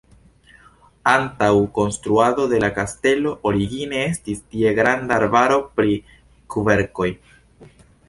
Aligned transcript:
Antaŭ 1.11 1.49
konstruado 1.75 2.47
de 2.55 2.63
la 2.65 2.71
kastelo 2.79 3.35
origine 3.51 4.03
estis 4.09 4.43
tie 4.57 4.75
granda 4.83 5.23
arbaro 5.23 5.63
pri 5.79 5.97
kverkoj. 6.57 7.15